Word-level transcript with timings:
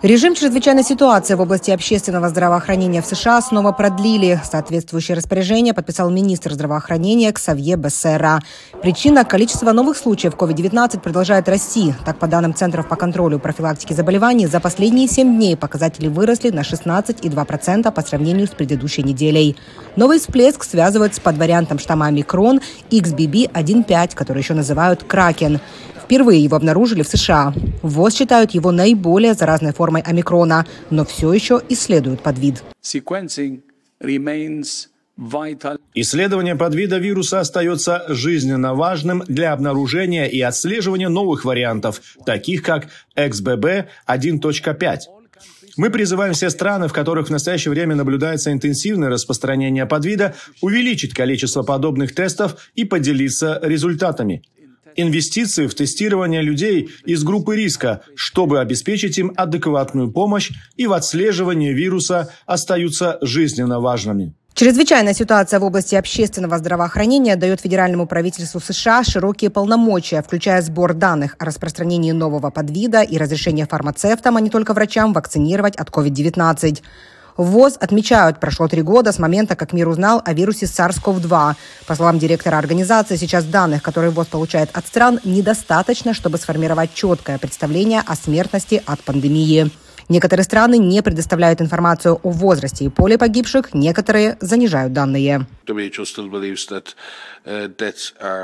Режим 0.00 0.36
чрезвычайной 0.36 0.84
ситуации 0.84 1.34
в 1.34 1.40
области 1.40 1.72
общественного 1.72 2.28
здравоохранения 2.28 3.02
в 3.02 3.06
США 3.06 3.40
снова 3.42 3.72
продлили. 3.72 4.40
Соответствующее 4.48 5.16
распоряжение 5.16 5.74
подписал 5.74 6.08
министр 6.08 6.52
здравоохранения 6.52 7.32
Ксавье 7.32 7.74
Бессера. 7.74 8.38
Причина– 8.80 9.24
количество 9.26 9.72
новых 9.72 9.96
случаев 9.96 10.34
COVID-19 10.34 11.00
продолжает 11.00 11.48
расти. 11.48 11.94
Так, 12.04 12.20
по 12.20 12.28
данным 12.28 12.54
Центров 12.54 12.86
по 12.86 12.94
контролю 12.94 13.38
и 13.38 13.40
профилактике 13.40 13.92
заболеваний, 13.92 14.46
за 14.46 14.60
последние 14.60 15.08
7 15.08 15.36
дней 15.36 15.56
показатели 15.56 16.06
выросли 16.06 16.50
на 16.50 16.60
16,2% 16.60 17.90
по 17.90 18.02
сравнению 18.02 18.46
с 18.46 18.50
предыдущей 18.50 19.02
неделей. 19.02 19.56
Новый 19.96 20.20
всплеск 20.20 20.62
связывают 20.62 21.16
с 21.16 21.18
подвариантом 21.18 21.80
штамма 21.80 22.06
омикрон 22.06 22.60
XBB.1.5, 22.92 24.14
который 24.14 24.42
еще 24.42 24.54
называют 24.54 25.02
«Кракен». 25.02 25.58
Впервые 26.08 26.42
его 26.42 26.56
обнаружили 26.56 27.02
в 27.02 27.08
США. 27.08 27.52
ВОЗ 27.82 28.14
считают 28.14 28.52
его 28.52 28.70
наиболее 28.72 29.34
заразной 29.34 29.74
формой 29.74 30.00
омикрона, 30.00 30.64
но 30.88 31.04
все 31.04 31.34
еще 31.34 31.60
исследуют 31.68 32.22
подвид. 32.22 32.64
Исследование 35.92 36.56
подвида 36.56 36.96
вируса 36.96 37.40
остается 37.40 38.06
жизненно 38.08 38.72
важным 38.74 39.22
для 39.28 39.52
обнаружения 39.52 40.24
и 40.24 40.40
отслеживания 40.40 41.10
новых 41.10 41.44
вариантов, 41.44 42.00
таких 42.24 42.62
как 42.62 42.88
XBB 43.14 43.84
1.5. 44.06 44.98
Мы 45.76 45.90
призываем 45.90 46.32
все 46.32 46.48
страны, 46.48 46.88
в 46.88 46.94
которых 46.94 47.26
в 47.26 47.30
настоящее 47.30 47.72
время 47.72 47.94
наблюдается 47.94 48.50
интенсивное 48.50 49.10
распространение 49.10 49.84
подвида, 49.84 50.34
увеличить 50.62 51.12
количество 51.12 51.62
подобных 51.62 52.14
тестов 52.14 52.70
и 52.74 52.86
поделиться 52.86 53.60
результатами 53.62 54.42
инвестиции 55.00 55.66
в 55.66 55.74
тестирование 55.74 56.42
людей 56.42 56.90
из 57.06 57.24
группы 57.24 57.56
риска, 57.56 58.02
чтобы 58.14 58.60
обеспечить 58.60 59.18
им 59.18 59.32
адекватную 59.36 60.10
помощь 60.10 60.50
и 60.76 60.86
в 60.86 60.92
отслеживании 60.92 61.72
вируса 61.72 62.30
остаются 62.46 63.18
жизненно 63.22 63.80
важными. 63.80 64.34
Чрезвычайная 64.58 65.14
ситуация 65.14 65.60
в 65.60 65.64
области 65.64 65.94
общественного 65.94 66.58
здравоохранения 66.58 67.36
дает 67.36 67.60
федеральному 67.60 68.08
правительству 68.08 68.58
США 68.58 69.04
широкие 69.04 69.50
полномочия, 69.50 70.20
включая 70.20 70.62
сбор 70.62 70.94
данных 70.94 71.36
о 71.38 71.44
распространении 71.44 72.10
нового 72.10 72.50
подвида 72.50 73.02
и 73.02 73.18
разрешение 73.18 73.66
фармацевтам, 73.66 74.36
а 74.36 74.40
не 74.40 74.50
только 74.50 74.74
врачам, 74.74 75.12
вакцинировать 75.12 75.76
от 75.76 75.90
COVID-19. 75.90 76.82
ВОЗ 77.38 77.76
отмечают, 77.80 78.40
прошло 78.40 78.66
три 78.66 78.82
года 78.82 79.12
с 79.12 79.18
момента, 79.18 79.54
как 79.54 79.72
мир 79.72 79.88
узнал 79.88 80.20
о 80.24 80.34
вирусе 80.34 80.66
SARS-CoV-2. 80.66 81.54
По 81.86 81.94
словам 81.94 82.18
директора 82.18 82.58
организации, 82.58 83.16
сейчас 83.16 83.44
данных, 83.44 83.82
которые 83.82 84.10
ВОЗ 84.10 84.26
получает 84.26 84.70
от 84.76 84.86
стран, 84.86 85.20
недостаточно, 85.24 86.14
чтобы 86.14 86.38
сформировать 86.38 86.92
четкое 86.92 87.38
представление 87.38 88.02
о 88.04 88.16
смертности 88.16 88.82
от 88.84 89.00
пандемии. 89.00 89.70
Некоторые 90.08 90.44
страны 90.44 90.78
не 90.78 91.02
предоставляют 91.02 91.60
информацию 91.60 92.18
о 92.22 92.30
возрасте 92.30 92.86
и 92.86 92.88
поле 92.88 93.18
погибших, 93.18 93.74
некоторые 93.74 94.38
занижают 94.40 94.92
данные. 94.92 95.46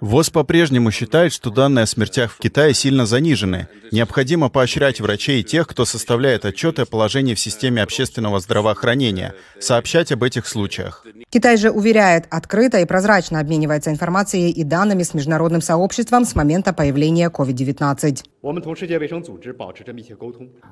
ВОЗ 0.00 0.30
по-прежнему 0.30 0.90
считает, 0.90 1.32
что 1.32 1.50
данные 1.50 1.82
о 1.84 1.86
смертях 1.86 2.32
в 2.32 2.38
Китае 2.38 2.74
сильно 2.74 3.06
занижены. 3.06 3.68
Необходимо 3.90 4.48
поощрять 4.48 5.00
врачей 5.00 5.40
и 5.40 5.44
тех, 5.44 5.66
кто 5.66 5.84
составляет 5.84 6.44
отчеты 6.44 6.82
о 6.82 6.86
положении 6.86 7.34
в 7.34 7.40
системе 7.40 7.82
общественного 7.82 8.38
здравоохранения, 8.40 9.34
сообщать 9.60 10.12
об 10.12 10.22
этих 10.22 10.46
случаях. 10.46 11.04
Китай 11.30 11.56
же 11.56 11.70
уверяет, 11.70 12.26
открыто 12.30 12.78
и 12.78 12.86
прозрачно 12.86 13.40
обменивается 13.40 13.90
информацией 13.90 14.50
и 14.50 14.64
данными 14.64 15.02
с 15.02 15.14
международным 15.14 15.60
сообществом 15.60 16.24
с 16.24 16.34
момента 16.34 16.72
появления 16.72 17.30
COVID-19. 17.30 18.24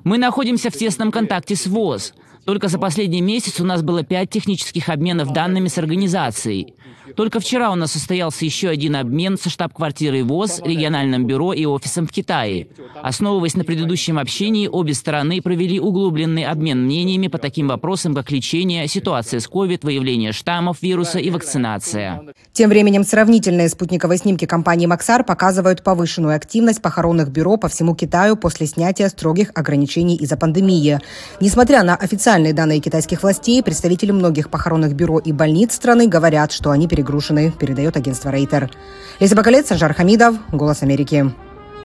Мы 0.05 0.17
находимся 0.17 0.69
в 0.69 0.73
тесном 0.73 1.11
контакте 1.11 1.55
с 1.55 1.67
ВОЗ. 1.67 2.13
Только 2.45 2.69
за 2.69 2.79
последний 2.79 3.21
месяц 3.21 3.59
у 3.59 3.65
нас 3.65 3.81
было 3.83 4.03
пять 4.03 4.29
технических 4.29 4.87
обменов 4.87 5.33
данными 5.33 5.67
с 5.67 5.77
организацией. 5.77 6.75
Только 7.15 7.39
вчера 7.39 7.71
у 7.71 7.75
нас 7.75 7.91
состоялся 7.91 8.45
еще 8.45 8.69
один 8.69 8.95
обмен 8.95 9.37
со 9.37 9.49
штаб-квартирой 9.49 10.23
ВОЗ, 10.23 10.61
региональным 10.63 11.25
бюро 11.25 11.53
и 11.53 11.65
офисом 11.65 12.07
в 12.07 12.11
Китае. 12.11 12.67
Основываясь 13.01 13.55
на 13.55 13.63
предыдущем 13.63 14.19
общении, 14.19 14.67
обе 14.67 14.93
стороны 14.93 15.41
провели 15.41 15.79
углубленный 15.79 16.45
обмен 16.45 16.83
мнениями 16.83 17.27
по 17.27 17.37
таким 17.37 17.67
вопросам, 17.67 18.13
как 18.13 18.31
лечение, 18.31 18.87
ситуация 18.87 19.39
с 19.39 19.47
COVID, 19.47 19.79
выявление 19.83 20.31
штаммов 20.31 20.81
вируса 20.81 21.19
и 21.19 21.29
вакцинация. 21.29 22.21
Тем 22.53 22.69
временем 22.69 23.03
сравнительные 23.03 23.69
спутниковые 23.69 24.17
снимки 24.17 24.45
компании 24.45 24.87
Максар 24.87 25.23
показывают 25.23 25.83
повышенную 25.83 26.35
активность 26.35 26.81
похоронных 26.81 27.29
бюро 27.29 27.57
по 27.57 27.67
всему 27.67 27.95
Китаю 27.95 28.35
после 28.35 28.67
снятия 28.67 29.09
строгих 29.09 29.51
ограничений 29.55 30.15
из-за 30.15 30.37
пандемии. 30.37 30.99
Несмотря 31.39 31.83
на 31.83 31.95
официальные 31.95 32.53
данные 32.53 32.79
китайских 32.79 33.23
властей, 33.23 33.61
представители 33.61 34.11
многих 34.11 34.49
похоронных 34.49 34.93
бюро 34.93 35.19
и 35.19 35.31
больниц 35.31 35.75
страны 35.75 36.07
говорят, 36.07 36.51
что 36.51 36.71
они 36.71 36.87
перегружены, 36.97 37.51
передает 37.51 37.95
агентство 37.95 38.31
Рейтер. 38.31 38.71
Лиза 39.19 39.35
Бакалет, 39.35 39.67
Санжар 39.67 39.93
Хамидов, 39.93 40.35
Голос 40.51 40.81
Америки. 40.81 41.31